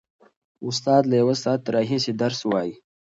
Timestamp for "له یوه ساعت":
1.09-1.61